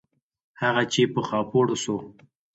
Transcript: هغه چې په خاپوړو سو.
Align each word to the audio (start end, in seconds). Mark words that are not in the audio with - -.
هغه 0.61 0.83
چې 0.93 1.01
په 1.13 1.21
خاپوړو 1.27 1.75
سو. 1.83 1.95